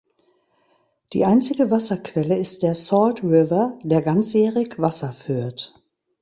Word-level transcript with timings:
Die 1.13 1.25
einzige 1.25 1.69
Wasserquelle 1.69 2.35
ist 2.39 2.63
der 2.63 2.73
Salt 2.73 3.21
River, 3.21 3.77
der 3.83 4.01
ganzjährig 4.01 4.79
Wasser 4.79 5.13
führt. 5.13 5.75